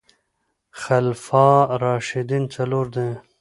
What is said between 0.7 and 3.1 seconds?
خلفاء راشدين څلور دي